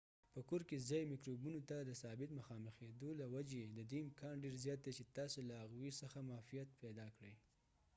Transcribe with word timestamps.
په 0.33 0.39
کور 0.49 0.61
کې 0.69 0.85
ځایي 0.87 1.05
مکروبونو 1.11 1.59
ته 1.69 1.75
د 1.81 1.91
ثابت 2.01 2.29
مخامخیدو 2.39 3.09
له 3.19 3.25
وجې 3.33 3.63
ددې 3.77 3.97
امکان 4.05 4.35
ډیر 4.43 4.55
زیات 4.63 4.79
دی 4.85 4.91
چې 4.97 5.03
تاسې 5.17 5.39
له 5.49 5.55
هغوی 5.63 5.91
څخه 6.01 6.17
معافیت 6.29 6.69
پیدا 6.83 7.07
کړی 7.17 7.33